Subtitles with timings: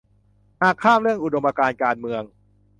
[0.61, 2.23] หากข้ามเรื่องอุดมการณ์การเมือง